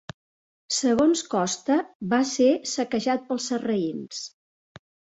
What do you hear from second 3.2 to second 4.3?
pels sarraïns.